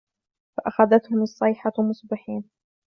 [0.57, 2.49] فَأَخَذَتْهُمُ الصَّيْحَةُ مُصْبِحِينَ